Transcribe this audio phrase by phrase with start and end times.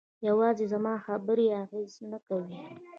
[0.27, 2.57] یوازې زما خبرې اغېزه نه کوي.